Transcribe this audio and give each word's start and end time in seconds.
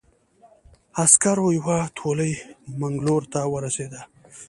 عسکرو 1.03 1.47
یوه 1.59 1.77
تولۍ 1.97 2.33
منګلور 2.79 3.23
ته 3.31 3.39
ورسېده. 3.53 4.01